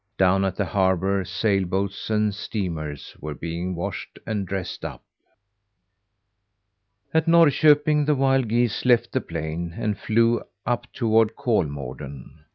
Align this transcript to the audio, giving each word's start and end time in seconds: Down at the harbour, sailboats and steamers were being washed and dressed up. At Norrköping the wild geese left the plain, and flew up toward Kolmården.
Down 0.17 0.43
at 0.45 0.55
the 0.55 0.65
harbour, 0.65 1.23
sailboats 1.23 2.09
and 2.09 2.33
steamers 2.33 3.15
were 3.21 3.35
being 3.35 3.75
washed 3.75 4.17
and 4.25 4.47
dressed 4.47 4.83
up. 4.83 5.03
At 7.13 7.27
Norrköping 7.27 8.07
the 8.07 8.15
wild 8.15 8.47
geese 8.47 8.83
left 8.83 9.11
the 9.11 9.21
plain, 9.21 9.75
and 9.77 9.95
flew 9.95 10.41
up 10.65 10.91
toward 10.91 11.35
Kolmården. 11.35 12.39